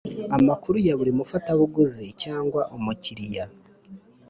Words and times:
amakuru 0.37 0.75
ya 0.87 0.95
buri 0.99 1.11
mufatabuguzi 1.19 2.05
cyangwa 2.23 2.61
umukiriya 2.77 3.45